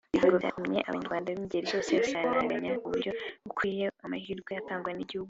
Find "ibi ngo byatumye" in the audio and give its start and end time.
0.15-0.79